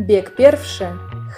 [0.00, 0.84] Bieg pierwszy.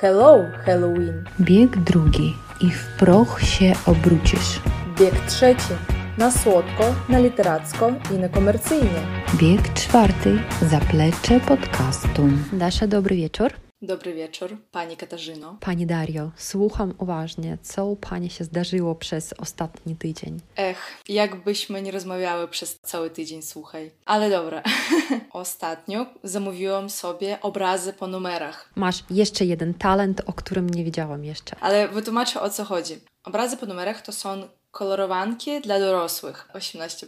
[0.00, 1.24] Hello, Halloween.
[1.40, 2.34] Bieg drugi.
[2.60, 4.60] I w proch się obrócisz.
[4.98, 5.74] Bieg trzeci.
[6.18, 9.00] Na słodko, na literacko i na komercyjnie.
[9.34, 10.38] Bieg czwarty.
[10.70, 12.28] Zaplecze podcastu.
[12.52, 13.52] Dasza, dobry wieczór.
[13.84, 15.56] Dobry wieczór, Pani Katarzyno.
[15.60, 20.40] Pani Dario, słucham uważnie, co u Pani się zdarzyło przez ostatni tydzień.
[20.56, 23.90] Ech, jakbyśmy nie rozmawiały przez cały tydzień, słuchaj.
[24.06, 24.62] Ale dobra.
[25.32, 28.70] Ostatnio zamówiłam sobie obrazy po numerach.
[28.76, 31.56] Masz jeszcze jeden talent, o którym nie wiedziałam jeszcze.
[31.60, 32.98] Ale wytłumaczę o co chodzi.
[33.24, 37.06] Obrazy po numerach to są kolorowanki dla dorosłych 18.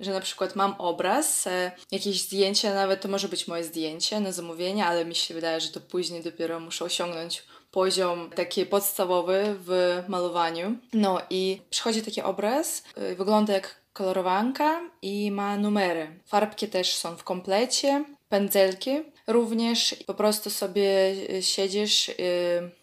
[0.00, 4.32] Że na przykład mam obraz, e, jakieś zdjęcie, nawet to może być moje zdjęcie na
[4.32, 10.02] zamówienie, ale mi się wydaje, że to później dopiero muszę osiągnąć poziom taki podstawowy w
[10.08, 10.76] malowaniu.
[10.92, 16.20] No i przychodzi taki obraz, y, wygląda jak kolorowanka i ma numery.
[16.26, 18.90] Farbki też są w komplecie, pędzelki
[19.26, 19.96] również.
[20.06, 22.14] Po prostu sobie y, siedzisz y,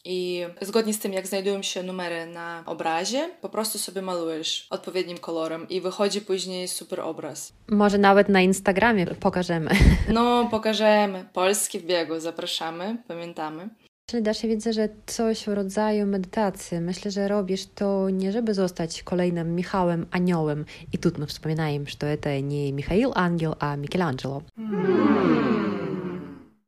[0.05, 5.17] i zgodnie z tym, jak znajdują się numery na obrazie, po prostu sobie malujesz odpowiednim
[5.17, 7.53] kolorem i wychodzi później super obraz.
[7.67, 9.71] Może nawet na Instagramie pokażemy.
[10.09, 11.25] No, pokażemy.
[11.33, 13.69] Polski w biegu, zapraszamy, pamiętamy.
[14.09, 16.81] Czyli da się widzę, że coś w rodzaju medytacji.
[16.81, 20.65] Myślę, że robisz to nie żeby zostać kolejnym Michałem Aniołem.
[20.93, 24.41] I tu my wspominajmy, że to nie Michał Angel, a Michelangelo.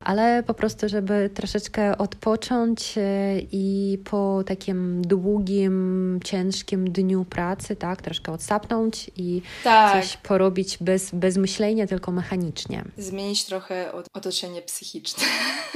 [0.00, 8.02] Ale po prostu, żeby troszeczkę odpocząć e, i po takim długim, ciężkim dniu pracy, tak,
[8.02, 9.92] troszkę odsapnąć i tak.
[9.92, 12.84] coś porobić bez, bez myślenia, tylko mechanicznie.
[12.98, 15.24] Zmienić trochę otoczenie psychiczne.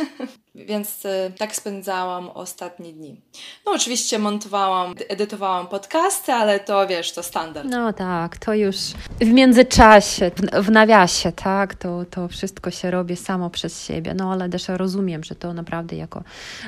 [0.65, 3.21] Więc e, tak spędzałam ostatnie dni.
[3.67, 7.69] No, oczywiście montowałam, edytowałam podcasty, ale to wiesz, to standard.
[7.71, 8.77] No tak, to już
[9.21, 14.15] w międzyczasie, w, w nawiasie, tak, to, to wszystko się robi samo przez siebie.
[14.15, 16.23] No ale też rozumiem, że to naprawdę jako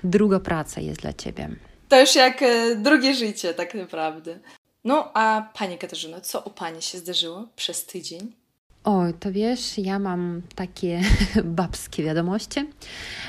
[0.04, 1.48] druga praca jest dla ciebie.
[1.88, 4.38] To już jak e, drugie życie, tak naprawdę.
[4.84, 8.32] No, a Pani Katarzyno, co u Pani się zdarzyło przez tydzień?
[8.90, 11.00] Oj, to wiesz, ja mam takie
[11.44, 12.60] babskie wiadomości,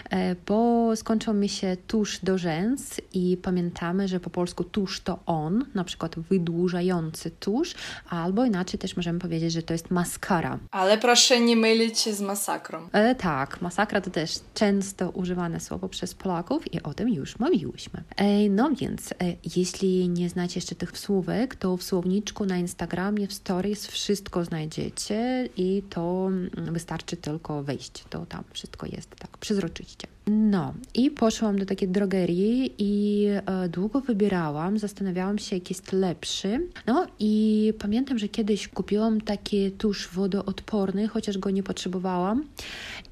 [0.10, 5.20] e, bo skończył mi się tusz do rzęs i pamiętamy, że po polsku tusz to
[5.26, 7.76] on, na przykład wydłużający tusz,
[8.10, 10.60] albo inaczej też możemy powiedzieć, że to jest maskara.
[10.72, 12.90] Ale proszę nie mylić się z masakrą.
[12.92, 18.04] E, tak, masakra to też często używane słowo przez Polaków i o tym już mówiłyśmy.
[18.16, 19.16] E, no więc, e,
[19.56, 25.49] jeśli nie znacie jeszcze tych słówek, to w słowniczku na Instagramie, w stories wszystko znajdziecie
[25.58, 28.04] i to mm, wystarczy tylko wejść.
[28.10, 30.08] To tam wszystko jest tak przezroczyście.
[30.28, 36.68] No i poszłam do takiej drogerii i e, długo wybierałam, zastanawiałam się, jaki jest lepszy.
[36.88, 42.44] No i pamiętam, że kiedyś kupiłam taki tusz wodoodporny, chociaż go nie potrzebowałam.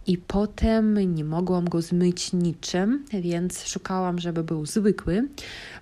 [0.07, 5.28] I potem nie mogłam go zmyć niczym, więc szukałam, żeby był zwykły.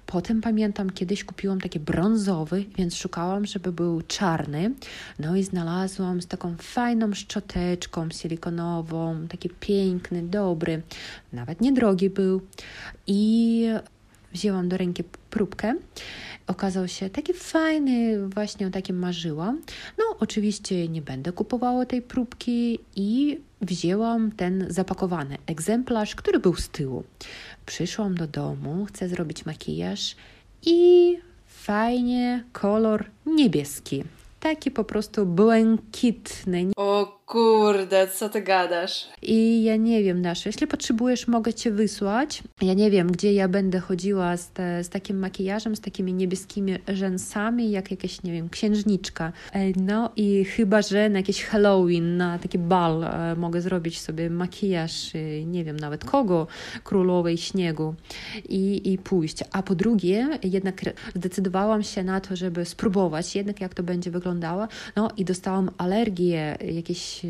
[0.06, 4.72] Potem pamiętam, kiedyś kupiłam taki brązowy, więc szukałam, żeby był czarny.
[5.20, 10.82] No i znalazłam z taką fajną szczoteczką silikonową, taki piękny, dobry,
[11.34, 12.42] nawet niedrogi był.
[13.08, 13.68] I
[14.34, 15.74] wzięłam do ręki próbkę.
[16.48, 19.62] Okazał się taki fajny, właśnie o takim marzyłam.
[19.98, 26.70] No, oczywiście nie będę kupowała tej próbki i wzięłam ten zapakowany egzemplarz, który był z
[26.70, 27.04] tyłu.
[27.66, 30.16] Przyszłam do domu, chcę zrobić makijaż
[30.66, 31.18] i
[31.48, 34.04] fajnie kolor niebieski.
[34.40, 36.72] Taki po prostu błękitny.
[36.78, 39.08] O kurde, co ty gadasz?
[39.22, 42.44] I ja nie wiem, Dasza, jeśli potrzebujesz, mogę Cię wysłać.
[42.62, 46.76] Ja nie wiem, gdzie ja będę chodziła z, te, z takim makijażem, z takimi niebieskimi
[46.88, 49.32] rzęsami, jak jakaś, nie wiem, księżniczka.
[49.76, 55.16] No i chyba, że na jakiś Halloween, na taki bal e, mogę zrobić sobie makijaż,
[55.16, 56.48] e, nie wiem nawet kogo,
[56.84, 57.96] królowej śniegu
[58.50, 59.38] i, i pójść.
[59.52, 60.82] A po drugie, jednak
[61.16, 64.68] zdecydowałam się na to, żeby spróbować jednak, jak to będzie wyglądało.
[64.96, 67.28] No i dostałam alergię, jakieś, e,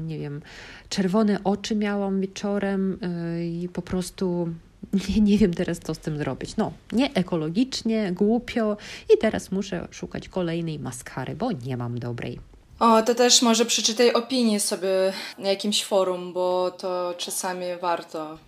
[0.00, 0.40] nie wiem,
[0.88, 4.48] czerwone oczy miałam wieczorem e, i po prostu
[5.08, 6.56] nie, nie wiem teraz, co z tym zrobić.
[6.56, 8.76] No, nie ekologicznie, głupio
[9.14, 12.38] i teraz muszę szukać kolejnej maskary, bo nie mam dobrej.
[12.78, 14.88] O, to też może przeczytaj opinię sobie
[15.38, 18.38] na jakimś forum, bo to czasami warto.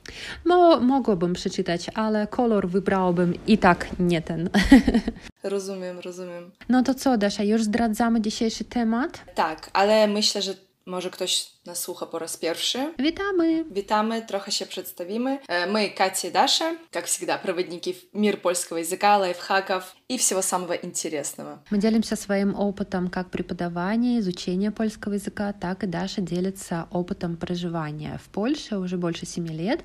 [0.44, 4.50] No, mogłabym przeczytać, ale kolor wybrałabym i tak nie ten.
[5.42, 6.50] Rozumiem, rozumiem.
[6.68, 9.24] No to co, Dasza, już zdradzamy dzisiejszy temat?
[9.34, 10.54] Tak, ale myślę, że
[10.88, 12.94] może ktoś nas słucha po raz pierwszy.
[12.98, 13.64] Witamy!
[13.70, 15.38] Witamy, trochę się przedstawimy.
[15.72, 20.72] Мы Катя и Даша, как всегда, проводники в мир польского языка, лайфхаков и всего самого
[20.72, 21.58] интересного.
[21.70, 28.18] Мы делимся своим опытом как преподавания, изучения польского языка, так и Даша делится опытом проживания
[28.24, 29.80] в Польше уже больше семи лет,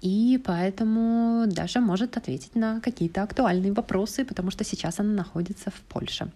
[0.00, 5.80] и поэтому Даша может ответить на какие-то актуальные вопросы, потому что сейчас она находится в
[5.88, 6.30] Польше.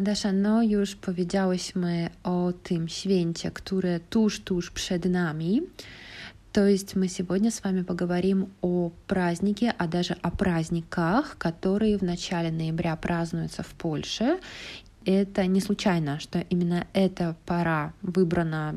[0.00, 5.62] Dasza, no już powiedziałyśmy o tym święcie, które tuż, tuż przed nami.
[6.52, 12.02] То есть мы сегодня с вами поговорим о празднике, а даже о праздниках, которые в
[12.02, 14.38] начале ноября празднуются в Польше.
[15.06, 18.74] Это не случайно, что именно эта пора выбрана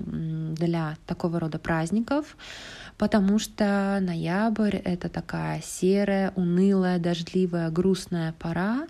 [0.56, 2.38] для такого рода праздников,
[2.98, 8.88] потому что ноябрь— это такая серая, унылая, дождливая, грустная пора,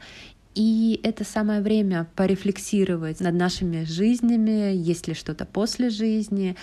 [0.56, 6.56] и это самое время порефлексировать над нашими жизнями, есть ли что-то после жизни,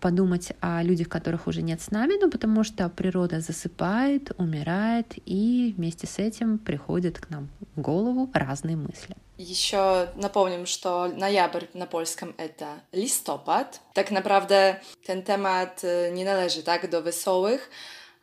[0.00, 5.74] подумать о людях, которых уже нет с нами, ну потому что природа засыпает, умирает, и
[5.76, 9.16] вместе с этим приходят к нам в голову разные мысли.
[9.38, 13.80] Еще напомним, что ноябрь на польskim это listopad.
[13.94, 14.76] Tak naprawdę
[15.06, 15.82] ten temat
[16.12, 17.70] nie należy tak do wesołych,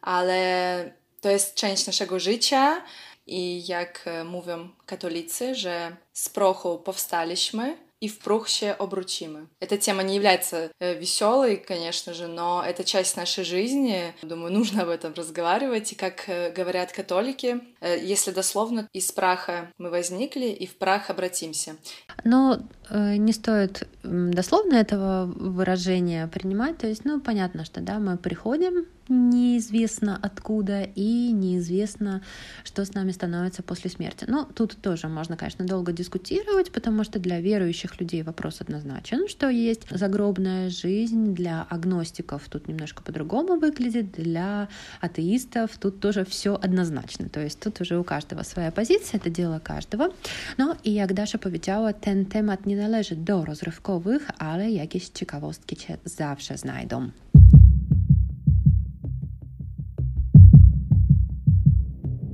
[0.01, 0.91] ale
[1.21, 2.81] to jest część naszego życia
[3.27, 9.47] i jak mówią katolicy, że z prochu powstaliśmy, и в прух все обручимы.
[9.59, 14.13] Эта тема не является веселой, конечно же, но это часть нашей жизни.
[14.21, 15.91] Думаю, нужно об этом разговаривать.
[15.91, 16.25] И как
[16.55, 21.75] говорят католики, если дословно, из праха мы возникли и в прах обратимся.
[22.23, 22.59] Но
[22.89, 26.77] э, не стоит дословно этого выражения принимать.
[26.77, 32.21] То есть, ну, понятно, что да, мы приходим неизвестно откуда и неизвестно,
[32.63, 34.25] что с нами становится после смерти.
[34.27, 39.49] Но тут тоже можно, конечно, долго дискутировать, потому что для верующих людей вопрос однозначен, что
[39.49, 44.67] есть загробная жизнь, для агностиков тут немножко по-другому выглядит, для
[45.01, 47.29] атеистов тут тоже все однозначно.
[47.29, 50.09] То есть тут уже у каждого своя позиция, это дело каждого.
[50.57, 55.97] No i jak Dasza powiedziała, ten temat nie należy do rozrywkowych, ale jakieś ciekawostki cię
[56.05, 57.11] zawsze znajdą.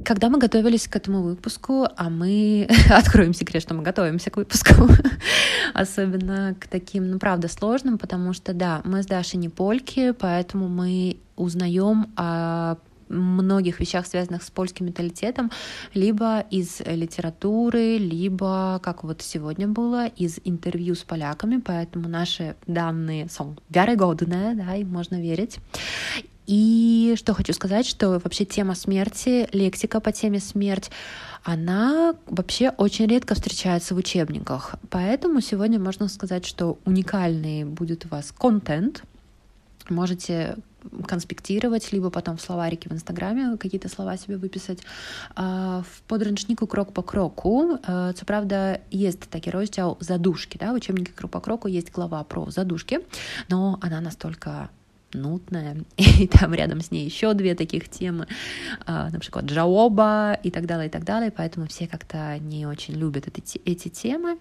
[0.04, 4.88] Когда мы готовились к этому выпуску, а мы откроем секрет, что мы готовимся к выпуску,
[5.74, 10.68] особенно к таким, ну, правда, сложным, потому что, да, мы с Дашей не польки, поэтому
[10.68, 12.76] мы узнаем о
[13.10, 15.52] многих вещах, связанных с польским менталитетом,
[15.94, 23.28] либо из литературы, либо, как вот сегодня было, из интервью с поляками, поэтому наши данные
[23.30, 25.60] są wiarygodne, да, им можно верить.
[26.46, 30.92] И что хочу сказать, что вообще тема смерти, лексика по теме смерть,
[31.44, 34.76] она вообще очень редко встречается в учебниках.
[34.90, 39.04] Поэтому сегодня можно сказать, что уникальный будет у вас контент.
[39.90, 40.58] Можете
[41.08, 44.80] конспектировать, либо потом в словарике в Инстаграме какие-то слова себе выписать.
[45.36, 51.32] В подручнику крок по кроку, co правда, есть таки раздел задушки, да, в учебнике крок
[51.32, 53.00] по кроку есть глава про задушки,
[53.48, 54.70] но она настолько
[55.14, 58.28] нудная, и там рядом с ней еще две таких темы,
[58.88, 63.62] например, джаоба и так далее, и так далее, поэтому все как-то не очень любят эти,
[63.66, 64.38] эти темы,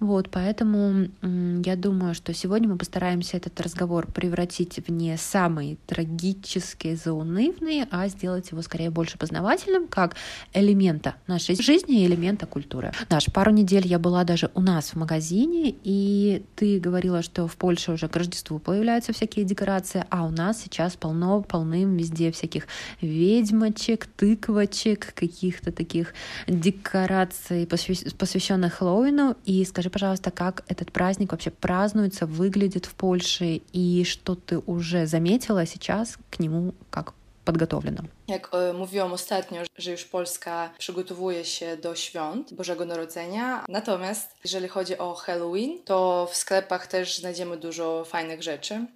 [0.00, 6.94] вот, поэтому я думаю, что сегодня мы постараемся этот разговор превратить в не самый трагический,
[6.94, 10.16] заунывный, а сделать его скорее больше познавательным, как
[10.52, 12.92] элемента нашей жизни и элемента культуры.
[13.08, 17.56] Даш, пару недель я была даже у нас в магазине, и ты говорила, что в
[17.56, 22.68] Польше уже к Рождеству появляются всякие декорации, а у нас сейчас полно, полным везде всяких
[23.00, 26.14] ведьмочек, тыквочек, каких-то таких
[26.46, 29.34] декораций, посвященных Хэллоуину.
[29.44, 35.06] И скажи, пожалуйста, как этот праздник вообще празднуется, выглядит в Польше, и что ты уже
[35.06, 38.04] заметила сейчас к нему как podgotowiona.
[38.28, 43.64] Jak mówiłam ostatnio, że już Polska przygotowuje się do świąt Bożego Narodzenia.
[43.68, 48.86] Natomiast jeżeli chodzi o Halloween, to w sklepach też znajdziemy dużo fajnych rzeczy.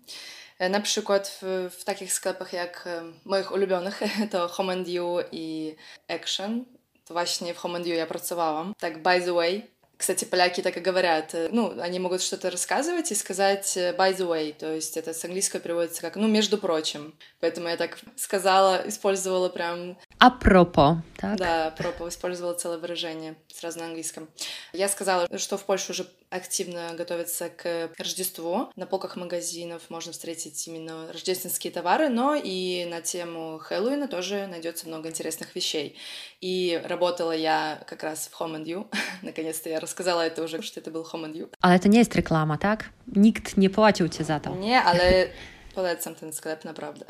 [0.60, 4.00] Na przykład w, w takich sklepach jak e, moich ulubionych
[4.30, 5.76] to Home You i
[6.08, 6.64] Action.
[7.04, 8.74] To właśnie w Home You я pracowałam.
[8.78, 9.62] Так, by the way,
[9.98, 11.34] Кстати, поляки так и говорят.
[11.34, 15.12] Э, ну, они могут что-то рассказывать и сказать э, by the way, то есть это
[15.12, 17.18] с английского переводится как, ну, между прочим.
[17.40, 21.36] Поэтому я так сказала, использовала прям А пропо, так?
[21.36, 24.28] Да, пропо использовала целое выражение сразу на английском.
[24.72, 28.70] Я сказала, что в Польше уже активно готовятся к Рождеству.
[28.74, 34.88] На полках магазинов можно встретить именно рождественские товары, но и на тему Хэллоуина тоже найдется
[34.88, 35.96] много интересных вещей.
[36.40, 38.86] И работала я как раз в Home and You.
[39.22, 41.48] Наконец-то я рассказала это уже, что это был Home and You.
[41.60, 42.90] А это не есть реклама, так?
[43.06, 44.50] Nikt не платил тебе за то.
[44.50, 45.32] Не, але
[45.78, 47.04] polecam ten sklep naprawdę.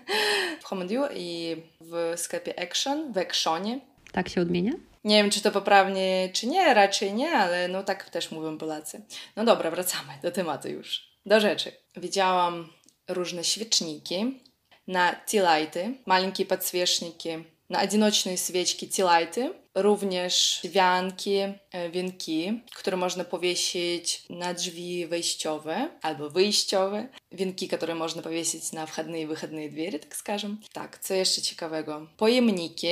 [0.60, 3.80] w Home i w sklepie Action, w Actionie.
[4.12, 4.72] Tak się odmienia?
[5.04, 9.02] Nie wiem, czy to poprawnie, czy nie, raczej nie, ale no tak też mówią Polacy.
[9.36, 11.10] No dobra, wracamy do tematu już.
[11.26, 11.72] Do rzeczy.
[11.96, 12.68] Widziałam
[13.08, 14.40] różne świeczniki
[14.88, 17.28] na tea lighty, maleńkie podświeczniki
[17.69, 21.39] одиночные свечки тилайты, również wianki,
[21.91, 29.21] wienki, które można powiesić na drzwi wejściowe albo wyjściowe, wienki, które można powiesić na wchodne
[29.21, 30.57] i wychodne двери, tak скажем.
[30.73, 32.07] Tak, co jeszcze ciekawego?
[32.17, 32.87] Pojemniki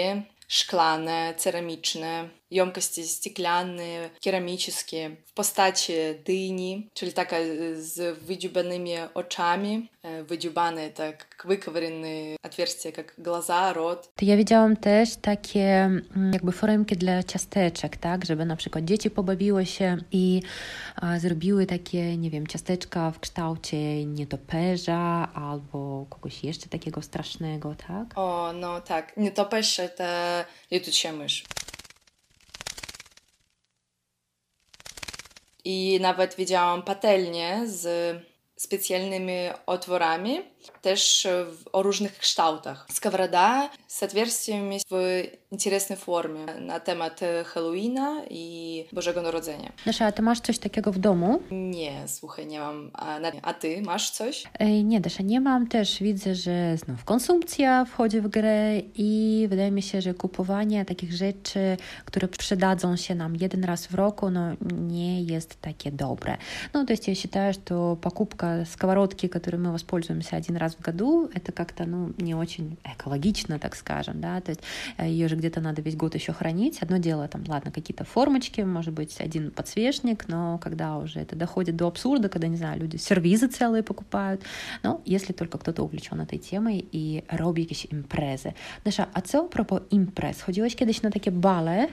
[0.48, 7.36] szklane, ceramiczne, емкости стеклянные, керамические, в постаче дыни, czyli taka
[7.76, 9.90] z wydziubanymi oczami.
[10.28, 14.10] Wydziubane это как выковыренные отверстия, как глаза, рот.
[14.16, 15.90] To ja widziałam też takie
[16.34, 20.42] jakby foremki dla ciasteczek, tak, żeby na przykład dzieci pobawiły się i
[20.96, 28.18] a, zrobiły takie, nie wiem, ciasteczka w kształcie nietoperza albo kogoś jeszcze takiego strasznego, tak?
[28.18, 29.18] O, no tak.
[29.18, 31.44] Nietoperz это летучая мышь.
[35.65, 38.17] I nawet widziałam patelnię z
[38.57, 39.33] specjalnymi
[39.67, 40.41] otworami,
[40.82, 41.28] też
[41.74, 42.88] o różnych kształtach.
[42.92, 49.72] Sковорода z отверстиями w интересной форме na temat Halloweena i Bożego Narodzenia.
[49.86, 51.42] Dasza, a ty masz coś takiego w domu?
[51.52, 52.92] Nie, słuchaj, nie mam.
[52.94, 54.44] A, a ty masz coś?
[54.60, 56.00] Ej, nie, Dasza, nie mam też.
[56.00, 61.78] Widzę, że znów konsumpcja wchodzi w grę i wydaje mi się, że kupowanie takich rzeczy,
[62.06, 66.38] które przydadzą się nam jeden raz w roku, no nie jest takie dobre.
[66.74, 71.31] No, to jest, я считаю, что покупка сковородки, которой мы воспользуемся один раз в году,
[71.35, 74.63] это как-то, ну, не очень экологично, так скажем, да, то есть
[74.99, 76.83] ее же где-то надо весь год еще хранить.
[76.83, 81.77] Одно дело, там, ладно, какие-то формочки, может быть, один подсвечник, но когда уже это доходит
[81.77, 84.43] до абсурда, когда, не знаю, люди сервизы целые покупают,
[84.83, 88.53] ну, если только кто-то увлечен этой темой и robi jakieś imprezy.
[88.85, 90.43] Dasza, a co a propos imprez?
[90.43, 91.89] Chodziłeś kiedyś na takie bale?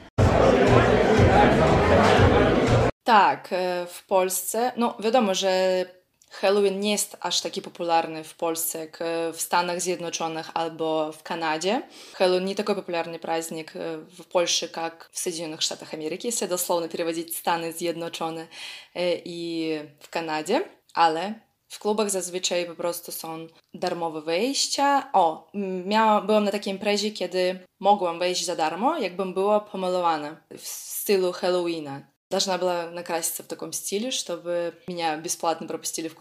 [3.03, 3.49] Tak,
[3.87, 5.85] w Polsce, no wiadomo, że
[6.30, 8.98] Halloween nie jest aż taki popularny w Polsce jak
[9.32, 11.82] w Stanach Zjednoczonych albo w Kanadzie.
[12.14, 13.72] Halloween не такой популярный праздник
[14.18, 18.46] в Польше, как в Соединенных Штатах Америки, если дословно переводить Stany Zjednoczone
[19.24, 21.34] i w Kanadzie, ale
[21.68, 25.10] w klubach zazwyczaj po prostu są darmowe wejścia.
[25.12, 25.50] O,
[25.86, 31.32] miałam, byłam na takiej imprezie, kiedy mogłam wejść za darmo, jakbym była pomalowana w stylu
[31.32, 32.00] Halloweena.
[32.31, 36.15] Должна была накраситься в таком стиле, чтобы меня бесплатно пропустили в.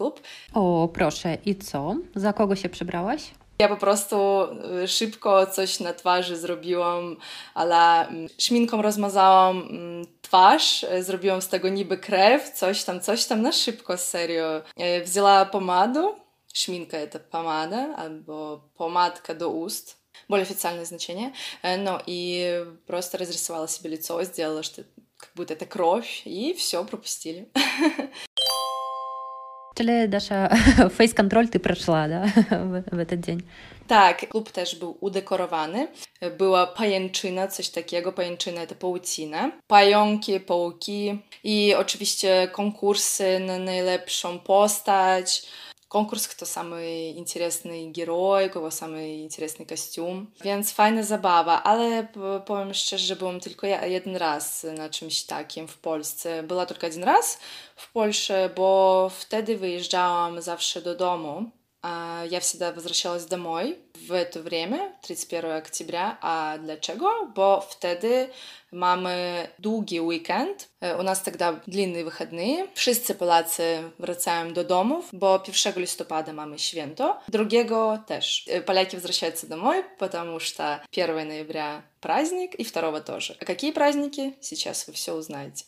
[0.53, 1.95] O, proszę, i co?
[2.15, 3.31] Za kogo się przebrałaś?
[3.59, 4.17] Ja po prostu
[4.87, 7.17] szybko coś na twarzy zrobiłam,
[7.53, 9.69] ale szminką rozmazałam
[10.21, 14.61] twarz, zrobiłam z tego niby krew, coś tam, coś tam na szybko, serio.
[15.05, 16.15] Wzięła pomadu,
[16.53, 19.97] szminka это помада, albo pomadka do ust,
[20.29, 21.33] более официальное значение,
[21.83, 22.47] no i
[22.87, 24.81] просто разрисовала себе лицо, сделала, что
[25.18, 27.48] как будто это кровь, и все, пропустили.
[29.74, 30.48] Czyli Dasza,
[30.90, 32.26] face control ty przeszła, da?
[32.26, 33.42] w, w ten dzień.
[33.86, 35.88] Tak, klub też był udekorowany.
[36.38, 38.12] Była pajęczyna, coś takiego.
[38.12, 39.52] Pajęczyna to pałucina.
[39.66, 45.46] Pająki, pałki i oczywiście konkursy na najlepszą postać
[45.88, 50.26] konkurs, kto samый интересный герой, u kogo samый интересный kostium.
[50.42, 52.08] Więc fajna zabawa, ale
[52.46, 56.42] powiem szczerze, że byłam tylko jeden raz na czymś takim w Polsce.
[56.42, 57.38] Była tylko jeden raz
[57.76, 61.50] w Polsce, bo wtedy wyjeżdżałam zawsze do domu
[61.83, 66.17] я всегда возвращалась домой в это время, 31 октября.
[66.21, 67.25] А для чего?
[67.35, 68.29] Bo wtedy
[68.71, 70.67] mamy długi weekend.
[70.99, 72.67] U nas тогда длинные выходные.
[72.73, 77.19] Wszyscy Polacy wracają do domów, bo 1 listopada mamy święto.
[77.27, 78.49] Drugiego też.
[78.65, 83.35] Поляки возвращаются домой, потому что 1 ноября праздник и 2 тоже.
[83.41, 84.33] А какие праздники?
[84.41, 85.65] Сейчас вы все узнаете.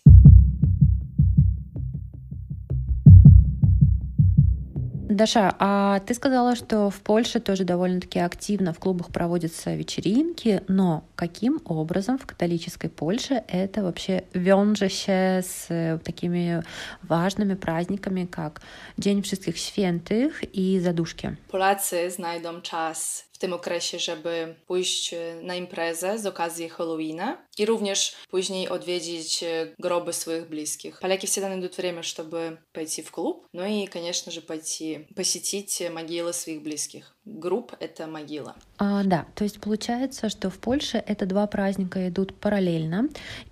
[5.11, 11.03] Даша, а ты сказала, что в Польше тоже довольно-таки активно в клубах проводятся вечеринки, но
[11.15, 16.63] каким образом в католической Польше это вообще венжеще с такими
[17.03, 18.61] важными праздниками, как
[18.95, 21.35] Dzień Wszystkich Świętych и Zaduszki?
[21.49, 28.69] Polacy znajdą czas tym okresie, żeby pójść na imprezę z okazji Halloweena i również później
[28.69, 29.43] odwiedzić
[29.79, 30.99] groby swoich bliskich.
[30.99, 36.33] Поляки всегда найдут время, чтобы пойти в клуб, ну и, конечно же, пойти посетить могилы
[36.33, 37.15] своих близких.
[37.25, 38.55] Grób— это могила.
[38.77, 43.09] А, да, то есть получается, что в Польше это два праздника идут параллельно,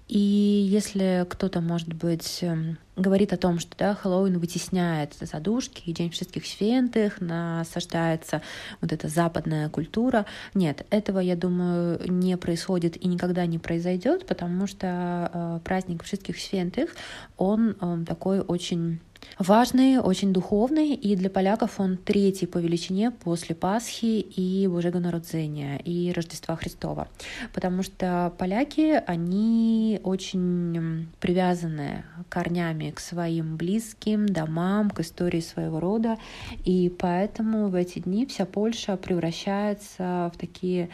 [0.10, 5.94] и если кто-то, может быть, эм, говорит о том, что да, Хэллоуин вытесняет задушки, и
[5.94, 8.41] День всех святых, насаждается
[8.82, 10.25] вот эта западная культура,
[10.56, 13.89] нет, этого, я думаю, не происходит и никогда не произойдет,
[14.25, 16.96] потому что э, праздник всех святых,
[17.38, 19.00] он э, такой очень
[19.38, 25.77] важный, очень духовный, и для поляков он третий по величине после Пасхи и Божьего Народзения,
[25.77, 27.08] и Рождества Христова.
[27.53, 36.18] Потому что поляки, они очень привязаны корнями к своим близким, домам, к истории своего рода,
[36.65, 40.89] и поэтому в эти дни вся Польша превращается в такие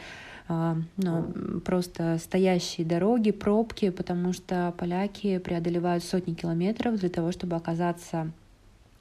[0.48, 8.32] ну, просто стоящие дороги, пробки, потому что поляки преодолевают сотни километров для того, чтобы оказаться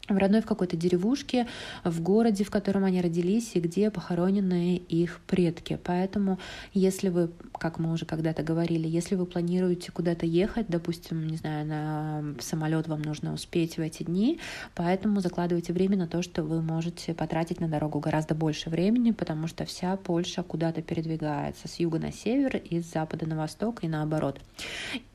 [0.08, 1.46] в родной в какой-то деревушке,
[1.82, 5.78] в городе, в котором они родились и где похоронены их предки.
[5.82, 6.38] Поэтому,
[6.72, 11.66] если вы, как мы уже когда-то говорили, если вы планируете куда-то ехать, допустим, не знаю,
[11.66, 14.40] на самолет вам нужно успеть в эти дни,
[14.74, 19.46] поэтому закладывайте время на то, что вы можете потратить на дорогу гораздо больше времени, потому
[19.46, 23.88] что вся Польша куда-то передвигается с юга на север и с запада на восток и
[23.88, 24.38] наоборот.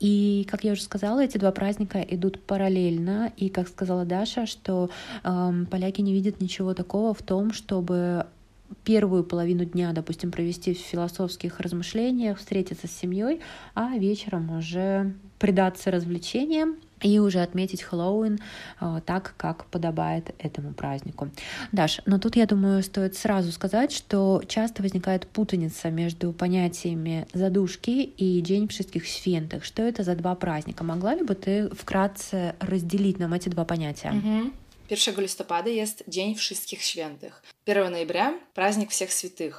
[0.00, 4.79] И, как я уже сказала, эти два праздника идут параллельно, и, как сказала Даша, что
[5.22, 8.26] э, поляки не видят ничего такого в том, чтобы
[8.84, 13.40] первую половину дня, допустим, провести в философских размышлениях, встретиться с семьей,
[13.74, 18.38] а вечером уже предаться развлечениям и уже отметить Хэллоуин
[18.80, 21.30] э, так, как подобает этому празднику.
[21.72, 27.90] Даш, но тут, я думаю, стоит сразу сказать, что часто возникает путаница между понятиями задушки
[27.90, 29.64] и День всех святых.
[29.64, 30.84] Что это за два праздника?
[30.84, 34.12] Могла ли бы ты вкратце разделить нам эти два понятия?
[34.12, 34.52] Mm-hmm.
[34.90, 37.42] 1 listopada jest Dzień Wszystkich Świętych.
[37.66, 39.52] 1 ноября— праздник всех святых.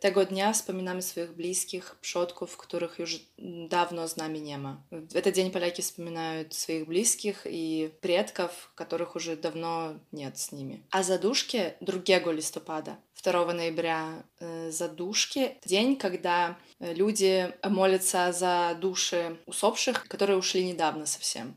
[0.00, 3.20] Tego dnia wspominamy swoich bliskich, przodków, których już
[3.68, 4.82] dawno z nami nie ma.
[5.14, 10.82] Этот день поляки вспоминают своих близких и предков, которых уже давно нет с ними.
[10.90, 15.56] А задушки 2 листопада 2 ноября э, задушки.
[15.64, 21.54] День, когда э, люди молятся за души усопших, которые ушли недавно совсем.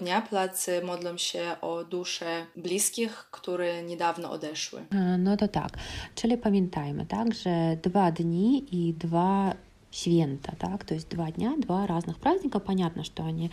[0.00, 4.84] Dnia Polacy modlą się o dusze bliskich, które niedawno odeszły.
[5.18, 5.70] No to tak.
[6.14, 9.54] Czyli pamiętajmy, tak, że dwa dni i dwa
[9.90, 12.58] Свента, так, то есть два дня, два разных праздника.
[12.58, 13.50] Понятно, что они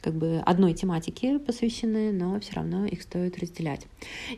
[0.00, 3.86] как бы одной тематике посвящены, но все равно их стоит разделять.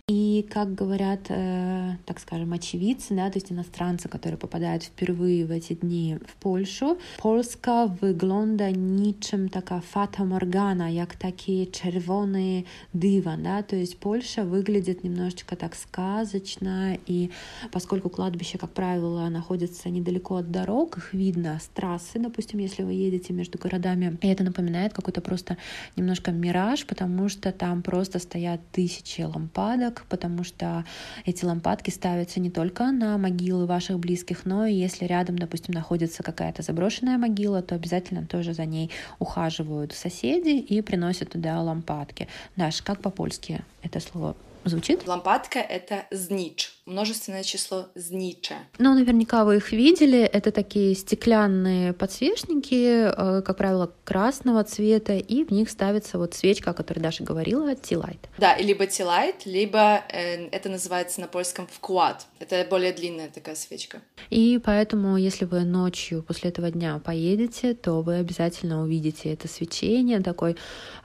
[0.09, 5.51] И как говорят, э, так скажем, очевидцы, да, то есть иностранцы, которые попадают впервые в
[5.51, 12.63] эти дни в Польшу, Polska wygląda niczym taka fata morgana, jak takie czerwony
[12.95, 17.31] диван, да, то есть Польша выглядит немножечко так сказочно, и
[17.73, 22.85] поскольку кладбище, как правило, находится недалеко от дорог, их видно видно с трассы, допустим, если
[22.85, 24.17] вы едете между городами.
[24.23, 25.57] И это напоминает какой-то просто
[25.97, 30.85] немножко мираж, потому что там просто стоят тысячи лампадок, потому что
[31.27, 36.23] эти лампадки ставятся не только на могилы ваших близких, но и если рядом, допустим, находится
[36.23, 42.29] какая-то заброшенная могила, то обязательно тоже за ней ухаживают соседи и приносят туда лампадки.
[42.57, 45.07] Даш, как по-польски это слово звучит?
[45.07, 48.57] Лампадка— это знич, множественное число знича.
[48.79, 50.21] Ну, наверняка вы их видели.
[50.21, 56.71] Это такие стеклянные подсвечники, э, как правило, красного цвета, и в них ставится вот свечка,
[56.71, 58.21] о которой Даша говорила, T-Light.
[58.39, 62.27] Да, либо T-Light, либо э, это называется на польском вклад.
[62.39, 64.01] Это более длинная такая свечка.
[64.31, 70.21] И поэтому, если вы ночью после этого дня поедете, то вы обязательно увидите это свечение,
[70.21, 70.57] такой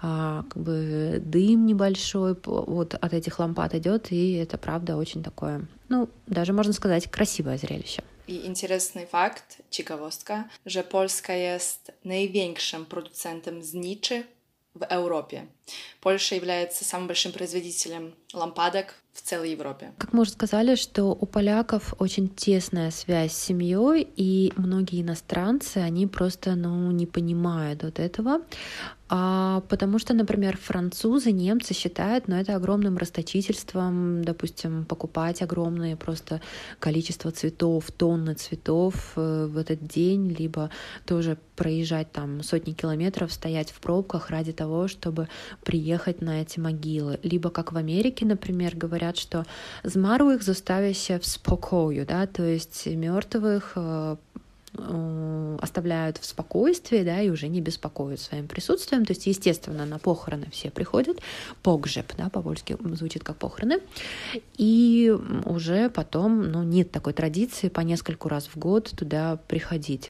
[0.02, 5.68] а, как бы дым небольшой вот от этих лампад идет, и это правда очень такое,
[5.90, 8.04] ну, даже можно сказать, красивое зрелище.
[8.28, 14.24] I interesny fakt, ciekawostka, że Polska jest największym producentem zniczy
[14.76, 15.46] w Europie.
[16.02, 19.94] Польша является самым большим производителем лампадок в целой Европе.
[19.98, 25.78] Как мы уже сказали, что у поляков очень тесная связь с семьей, и многие иностранцы,
[25.78, 28.42] они просто ну, не понимают вот этого.
[29.08, 36.42] А, потому что, например, французы, немцы считают, ну, это огромным расточительством, допустим, покупать огромное просто
[36.80, 40.72] количество цветов, тонны цветов э, в этот день, либо
[41.06, 45.30] тоже проезжать там сотни километров, стоять в пробках ради того, чтобы
[45.64, 47.20] приехать на эти могилы.
[47.22, 49.46] Либо, как в Америке, например, говорят, что
[49.84, 54.16] змарłych zostawia в спокою, да, то есть мертвых э,
[54.78, 59.06] э, оставляют в спокойствии, да, и уже не беспокоят своим присутствием.
[59.06, 61.20] То есть, естественно, на похороны все приходят,
[61.64, 63.80] погжеб, да, по-польски звучит как похороны,
[64.58, 65.16] и
[65.46, 70.10] уже потом, ну, нет такой традиции по нескольку раз в год туда приходить.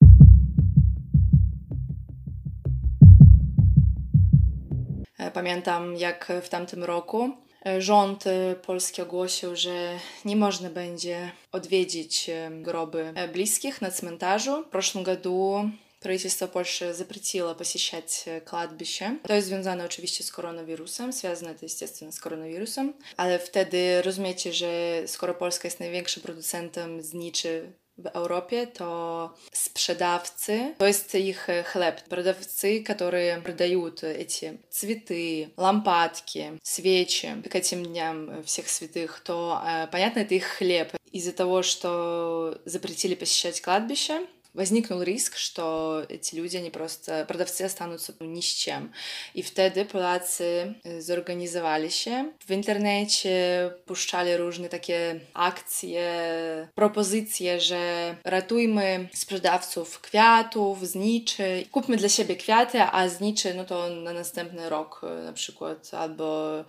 [5.34, 7.45] Pamiętam, jak w tamtym roku
[7.79, 8.25] rząd
[8.63, 14.65] polski ogłosił, że nie można będzie odwiedzić groby bliskich na cmentarzu.
[14.73, 19.17] W zeszłym году правительство Польши запретило посещать кладбище.
[19.23, 25.03] To jest związane oczywiście z koronawirusem, związane to естественно z koronawirusem, ale wtedy rozumiecie, że
[25.07, 32.84] skoro Polska jest największym producentem zniczy в Европе, то спrzedawcy, то есть их хлеб, продавцы,
[32.84, 40.44] которые продают эти цветы, лампадки, свечи к этим дням всех святых, то, понятно, это их
[40.46, 40.94] хлеб.
[41.12, 48.15] Из-за того, что запретили посещать кладбище, возникнул риск, что эти люди, они просто, продавцы останутся
[48.21, 48.93] ни с чем.
[49.35, 52.33] I wtedy Polacy zorganizowali się.
[52.47, 62.37] W internecie puszczali różne takie akcje, propozycje, że ratujmy sprzedawców kwiatów, zniczy, kupmy dla siebie
[62.37, 66.65] kwiaty, a zniczy no to na następny rok na przykład, albo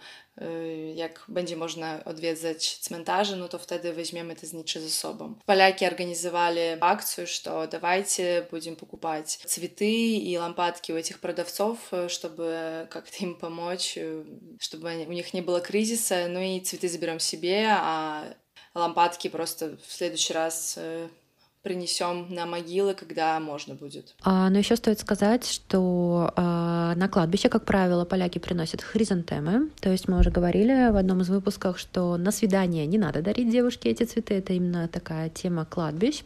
[0.94, 5.34] jak będzie można odwiedzać cmentarze, no to wtedy weźmiemy te znicze ze sobą.
[5.46, 13.16] Поляки организовали акцию, что давайте будем покупать цветы и лампадки у этих продавцов, чтобы как-то
[13.24, 13.98] им помочь,
[14.58, 18.24] чтобы у них не было кризиса, ну и цветы заберем себе, а
[18.74, 20.78] лампадки просто в следующий раз
[21.66, 24.14] принесем на могилы, когда можно будет.
[24.22, 29.70] А, но еще стоит сказать, что а, на кладбище, как правило, поляки приносят хризантемы.
[29.80, 33.50] То есть мы уже говорили в одном из выпусков, что на свидание не надо дарить
[33.50, 34.34] девушке эти цветы.
[34.34, 36.22] Это именно такая тема кладбищ.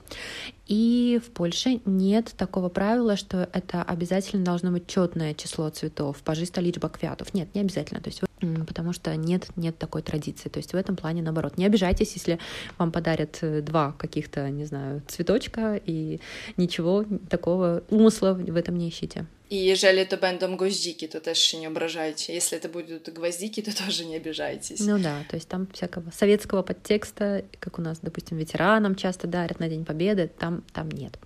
[0.70, 6.60] И в Польше нет такого правила, что это обязательно должно быть четное число цветов, пожиста
[6.60, 7.34] личба квятов.
[7.34, 8.00] Нет, не обязательно.
[8.00, 8.22] То есть
[8.68, 10.48] потому что нет, нет такой традиции.
[10.48, 11.58] То есть в этом плане наоборот.
[11.58, 12.38] Не обижайтесь, если
[12.78, 16.20] вам подарят э, два каких-то, не знаю, цветочка, и
[16.56, 19.26] ничего такого умысла в этом не ищите.
[19.50, 21.70] И jeżeli to będą goździki, to też się nie.
[22.28, 24.80] Если это будут гвоздики, то тоже не обижайтесь.
[24.80, 29.60] Ну да, то есть там всякого советского подтекста, как у нас, допустим, ветеранам часто дарят
[29.60, 31.18] на День Победы, там, там нет.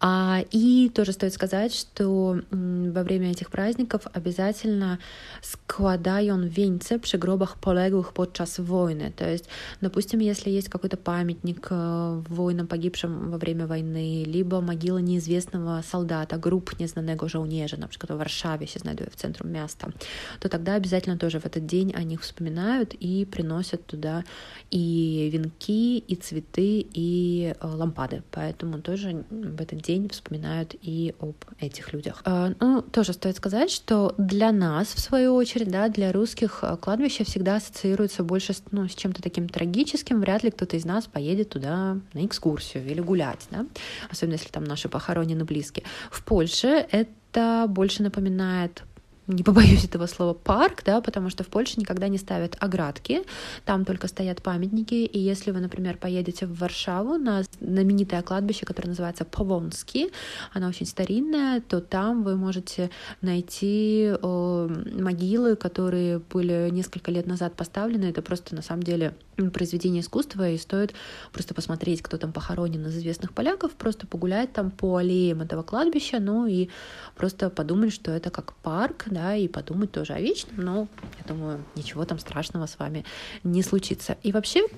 [0.00, 4.98] А, и тоже стоит сказать, что во время этих праздников обязательно
[5.42, 9.12] складаją wieńce przy grobach poległych podczas wojny.
[9.16, 9.48] То есть,
[9.80, 16.38] допустим, если есть какой-то памятник э, воинам, погибшим во время войны, либо могила неизвестного солдата,
[16.38, 17.47] групп незнаnego żołnierza,
[17.78, 19.88] na przykład w Warszawie się znajduje w centrum miasta,
[20.40, 24.24] to тогда обязательно тоже в этот день о них вспоминают и приносят туда
[24.70, 28.22] и венки, и цветы, и лампады.
[28.30, 32.22] Поэтому тоже в этот день вспоминают и об этих людях.
[32.60, 37.56] Ну, тоже стоит сказать, что для нас, в свою очередь, да, для русских кладбище всегда
[37.56, 40.20] ассоциируется больше ну, с чем-то таким трагическим.
[40.20, 43.66] Вряд ли кто-то из нас поедет туда на экскурсию или гулять, да?
[44.10, 45.84] особенно если там наши похоронены близкие.
[46.10, 48.84] В Польше это это больше напоминает
[49.28, 53.22] не побоюсь этого слова, парк, да, потому что в Польше никогда не ставят оградки,
[53.64, 58.88] там только стоят памятники, и если вы, например, поедете в Варшаву на знаменитое кладбище, которое
[58.88, 60.10] называется Повонский,
[60.52, 67.54] оно очень старинное, то там вы можете найти э, могилы, которые были несколько лет назад
[67.54, 69.14] поставлены, это просто на самом деле
[69.52, 70.94] произведение искусства, и стоит
[71.32, 76.18] просто посмотреть, кто там похоронен из известных поляков, просто погулять там по аллеям этого кладбища,
[76.18, 76.68] ну и
[77.16, 81.64] просто подумать, что это как парк, да, и подумать тоже о вечном, но я думаю,
[81.74, 83.04] ничего там страшного с вами
[83.42, 84.16] не случится.
[84.22, 84.68] И вообще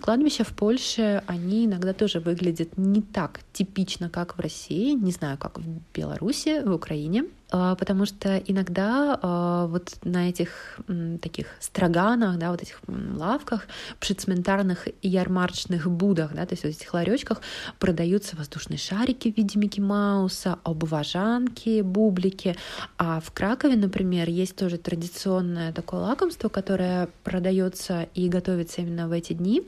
[0.00, 5.36] кладбища в Польше, они иногда тоже выглядят не так типично, как в России, не знаю,
[5.36, 10.78] как в Беларуси, в Украине, потому что иногда а, вот на этих
[11.20, 13.66] таких строганах, да, вот этих лавках,
[13.98, 17.40] предцментарных ярмарочных будах, да, то есть вот этих ларечках
[17.78, 22.56] продаются воздушные шарики в виде Микки Мауса, обважанки, бублики.
[22.98, 29.12] А в Кракове, например, есть тоже традиционное такое лакомство, которое продается и готовится именно в
[29.12, 29.62] эти дни.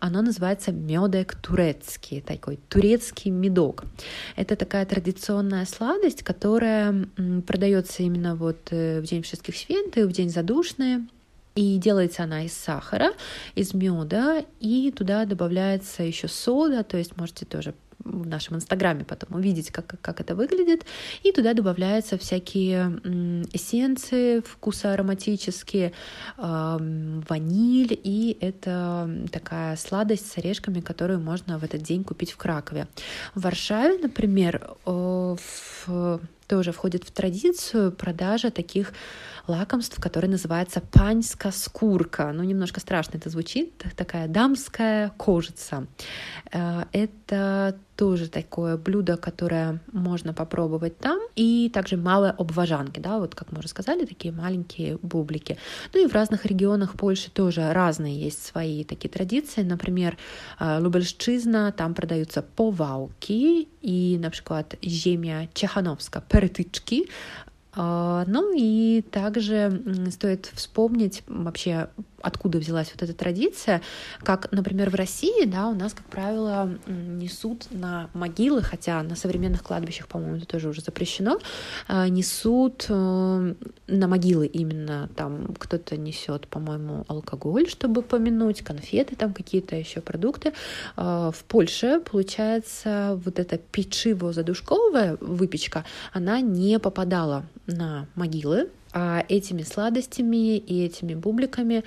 [0.00, 3.84] Оно называется медек турецкий, такой турецкий медок.
[4.36, 7.06] Это такая традиционная сладость, которая
[7.46, 11.06] продается именно вот э, в день всех святых, в день задушные.
[11.54, 13.12] И делается она из сахара,
[13.54, 19.36] из меда, и туда добавляется еще сода, то есть можете тоже в нашем инстаграме потом
[19.36, 20.84] увидеть, как, как это выглядит.
[21.22, 23.00] И туда добавляются всякие
[23.52, 25.92] эссенции, вкусы ароматические,
[26.36, 32.86] ваниль, и это такая сладость с орешками, которую можно в этот день купить в Кракове.
[33.34, 38.92] В Варшаве, например, в тоже входит в традицию продажа таких
[39.46, 42.32] лакомств, которое называется паньска скурка.
[42.32, 45.86] Ну, немножко страшно это звучит, такая дамская кожица.
[46.52, 51.18] Э, это тоже такое блюдо, которое можно попробовать там.
[51.36, 55.58] И также малые обважанки, да, вот как мы уже сказали, такие маленькие бублики.
[55.92, 59.62] Ну и в разных регионах Польши тоже разные есть свои такие традиции.
[59.62, 60.16] Например,
[60.58, 64.34] э, Лубельшчизна, там продаются повалки и, например,
[64.82, 67.06] земя Чехановска, перетычки,
[67.76, 71.88] ну и также стоит вспомнить вообще
[72.24, 73.82] откуда взялась вот эта традиция,
[74.20, 79.62] как, например, в России, да, у нас, как правило, несут на могилы, хотя на современных
[79.62, 81.38] кладбищах, по-моему, это тоже уже запрещено,
[81.86, 89.76] а, несут на могилы именно там кто-то несет, по-моему, алкоголь, чтобы помянуть, конфеты, там какие-то
[89.76, 90.54] еще продукты.
[90.96, 99.62] А, в Польше, получается, вот эта печиво-задушковая выпечка, она не попадала на могилы, а этими
[99.62, 101.84] сладостями и этими бубликами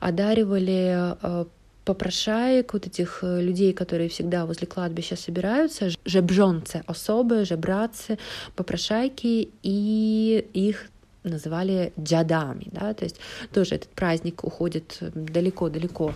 [0.00, 1.44] одаривали э,
[1.84, 8.18] попрошаек, вот этих э, людей, которые всегда возле кладбища собираются, жебжонцы, особые, жебрацы,
[8.54, 10.90] попрошайки, и их
[11.22, 13.16] называли джадами, да, то есть
[13.52, 16.14] тоже этот праздник уходит далеко-далеко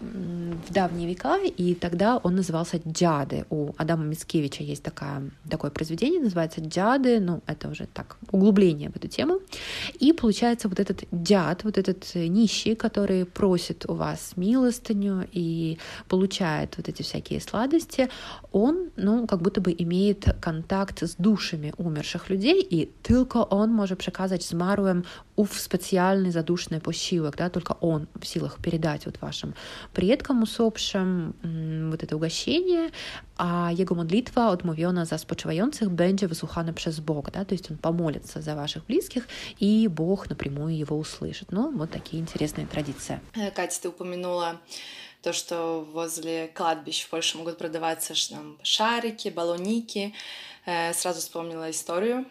[0.00, 3.44] в давние века, и тогда он назывался джады.
[3.50, 8.96] У Адама Мицкевича есть такая, такое произведение, называется джады, ну, это уже так, углубление в
[8.96, 9.40] эту тему,
[9.98, 16.76] и получается вот этот джад, вот этот нищий, который просит у вас милостыню и получает
[16.78, 18.08] вот эти всякие сладости,
[18.52, 23.98] он, ну, как будто бы имеет контакт с душами умерших людей, и только он может
[23.98, 25.02] przekazać zmarłym
[25.36, 29.54] ów specjalny, zaduszny posiłek, да, только он в силах передать вот вашим
[29.92, 31.32] предкам усопшим
[31.90, 32.90] вот это угощение,
[33.36, 38.42] а jego modlitwa odmówiona za spoczywających będzie wysłuchana przez Бога, да, то есть он помолится
[38.42, 39.28] за ваших близких,
[39.60, 41.52] и Бог напрямую его услышит.
[41.52, 43.20] Ну, вот такие интересные традиции.
[43.54, 44.60] Катя, ты упомянула
[45.22, 50.14] то, что возле кладбищ в Польше могут продаваться там, шарики, баллоники.
[50.94, 52.26] Сразу вспомнила историю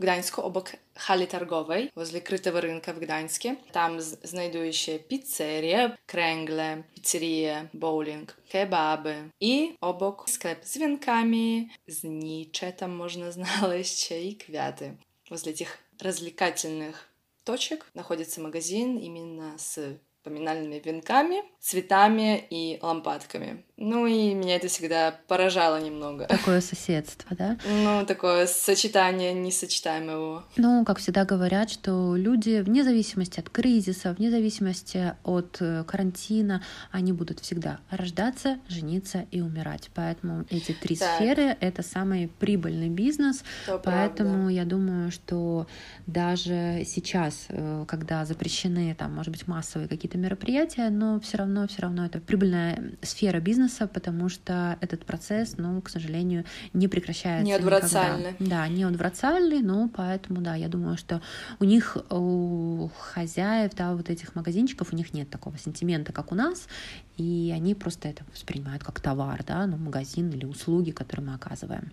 [0.00, 3.56] Gdańsku, obok hali targowej, возле Krytego Rynka w Gdańskie.
[3.72, 12.90] Tam znajduje się pizzeria, kręgle, pizzerie, bowling, kebaby i obok sklep z wiankami, znicze tam
[12.90, 14.96] można znaleźć i kwiaty.
[15.30, 17.08] Возле этих развлекательных
[17.44, 23.64] точек находится магазин именно с поминальными венками, цветами и лампадками.
[23.79, 26.25] Ну и меня это всегда поражало немного.
[26.25, 27.59] Такое соседство, да?
[27.63, 30.45] Ну, такое сочетание несочетаемого.
[30.57, 36.63] Ну, как всегда говорят, что люди, вне зависимости от кризиса, вне зависимости от э, карантина,
[36.91, 39.91] они будут всегда рождаться, жениться и умирать.
[39.93, 41.17] Поэтому эти три так.
[41.17, 43.43] сферы— это самый прибыльный бизнес.
[43.67, 44.53] То Поэтому правда.
[44.53, 45.67] я думаю, что
[46.07, 51.83] даже сейчас, э, когда запрещены, там, может быть, массовые какие-то мероприятия, но все равно, все
[51.83, 57.45] равно это прибыльная сфера бизнеса, бизнеса, потому что этот процесс, ну, к сожалению, не прекращается.
[57.45, 58.35] Неотвратительный.
[58.39, 61.21] Да, неотвратительный, но поэтому, да, я думаю, что
[61.59, 66.35] у них, у хозяев, да, вот этих магазинчиков, у них нет такого сентимента, как у
[66.35, 66.67] нас,
[67.17, 71.91] и они просто это воспринимают как товар, да, ну, магазин или услуги, которые мы оказываем.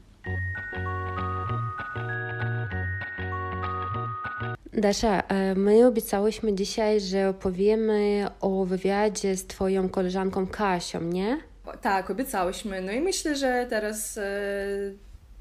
[4.73, 5.23] Dasza,
[5.57, 11.39] my obiecałyśmy dzisiaj, że opowiemy o wywiadzie z Twoją koleżanką Kasią, nie?
[11.81, 12.81] Tak, obiecałyśmy.
[12.81, 14.25] No i myślę, że teraz e,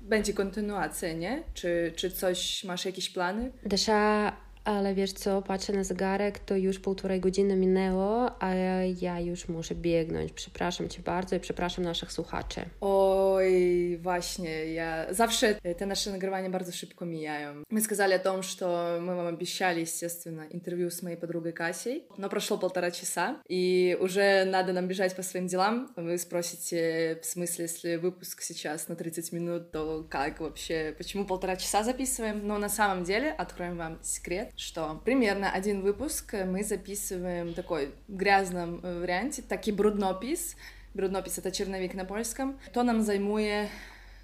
[0.02, 1.44] będzie kontynuacja, nie?
[1.54, 3.52] Czy, czy coś, masz jakieś plany?
[3.66, 4.32] Dasza,
[4.66, 8.54] ale wiesz co, patrzę na zegarek, to już półtorej godziny minęło, a
[9.02, 10.32] ja już muszę biegnąć.
[10.32, 12.62] Przepraszam Cię bardzo i przepraszam naszych słuchaczy.
[12.82, 17.64] Oj, właśnie, ja zawsze te nasze nagrywania bardzo szybko mijają.
[17.70, 22.30] Мы сказали о том, что мы вам обещали, естественно, интервью с моей подругой Касей, но
[22.30, 25.92] прошло полтора часа, и уже надо нам бежать по своим делам.
[25.96, 31.56] Вы спросите, в смысле, если выпуск сейчас на 30 минут, то как вообще, почему полтора
[31.56, 32.48] часа записываем?
[32.48, 38.16] Но на самом деле, откроем вам секрет, что примерно один выпуск мы записываем такой в
[38.16, 40.56] грязном э, варианте, taki brudnopis.
[40.94, 42.60] Brudnopis это черновик на польском.
[42.74, 43.70] То нам займує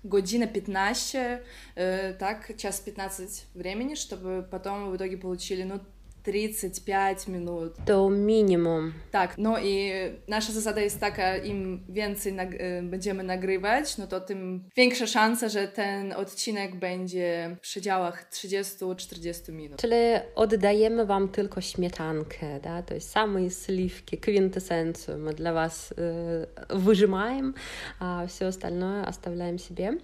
[0.03, 1.41] година 15,
[1.75, 5.79] э, так, час 15 времени, чтобы потом в итоге получили, ну,
[6.28, 7.72] 35 minut.
[7.84, 8.92] To minimum.
[9.10, 9.92] Tak, no i
[10.28, 12.48] nasza zasada jest taka, im więcej nag
[12.82, 19.80] będziemy nagrywać, no to tym większa szansa, że ten odcinek będzie w przedziałach 30-40 minut.
[19.80, 19.96] Czyli
[20.34, 22.82] oddajemy Wam tylko śmietankę, да?
[22.82, 27.54] то есть самые сливки, квинтэссенцию мы для вас э, выжимаем,
[28.00, 29.98] а все остальное оставляем себе.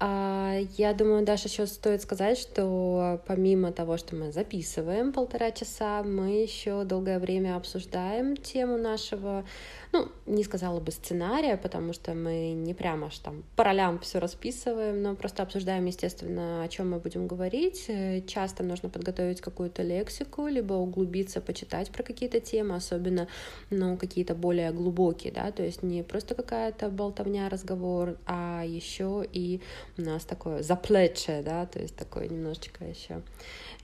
[0.00, 6.02] А, я думаю, даже еще стоит сказать, что помимо того, что мы записываем полтора часа,
[6.02, 9.44] мы еще долгое время обсуждаем тему нашего
[9.92, 14.18] ну, не сказала бы сценария, потому что мы не прямо аж там по ролям все
[14.18, 17.86] расписываем, но просто обсуждаем, естественно, о чем мы будем говорить.
[17.88, 23.28] Э, часто нужно подготовить какую-то лексику, либо углубиться, почитать про какие-то темы, особенно,
[23.70, 29.60] ну, какие-то более глубокие, да, то есть не просто какая-то болтовня, разговор, а еще и
[29.98, 33.22] у нас такое заплече, да, то есть такое немножечко еще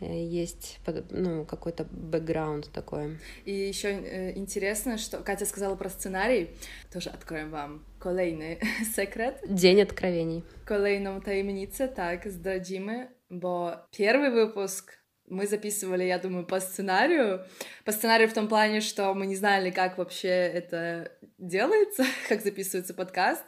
[0.01, 0.79] э, есть
[1.11, 3.19] ну, какой-то бэкграунд такой.
[3.45, 6.51] И еще э, интересно, что Катя сказала про сценарий.
[6.93, 8.59] Тоже откроем вам kolejny
[8.97, 9.35] sekret.
[9.49, 10.43] Dzień откровений.
[10.65, 17.45] Kolejną tajemnicę, tak, zdradzimy, bo первый выпуск мы записывали, я думаю, по сценарию.
[17.85, 22.95] По сценарию в том плане, что мы не знали, как вообще это делается, как записывается
[22.95, 23.43] подкаст.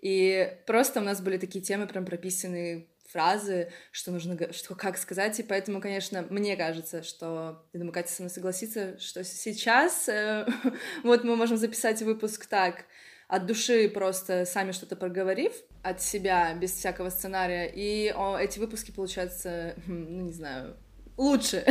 [0.00, 5.38] И просто у нас были такие темы прям прописанные фразы, что нужно, что как сказать,
[5.40, 10.46] и поэтому, конечно, мне кажется, что, я думаю, Катя со мной согласится, что сейчас э,
[11.02, 12.84] вот мы можем записать выпуск так,
[13.28, 18.90] от души просто сами что-то проговорив от себя, без всякого сценария, и о, эти выпуски
[18.90, 20.76] получаются, ну, не знаю,
[21.16, 21.64] лучше.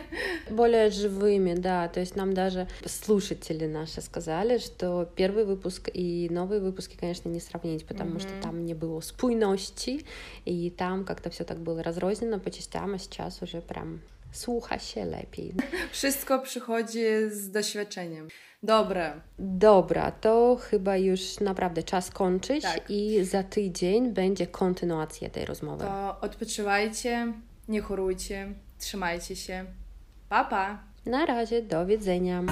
[0.50, 1.88] Более живыми, да.
[1.88, 7.40] То есть нам даже слушатели наши сказали, что первый выпуск и новые выпуски, конечно, не
[7.40, 8.20] сравнить, потому mm-hmm.
[8.20, 10.04] что там не было спойности,
[10.44, 14.00] и там как-то все так было разрознено по частям, а сейчас уже прям
[14.32, 15.54] słucha się lepiej.
[15.92, 18.28] Wszystko przychodzi z doświadczeniem.
[18.62, 19.20] Dobra.
[19.38, 22.90] Dobra, to chyba już naprawdę czas kończyć tak.
[22.90, 25.84] i za tydzień będzie kontynuacja tej rozmowy.
[25.84, 27.32] To odpoczywajcie,
[27.68, 29.64] nie chorujcie, Trzymajcie się.
[30.28, 30.78] Pa, pa.
[31.06, 32.42] Na razie, do widzenia.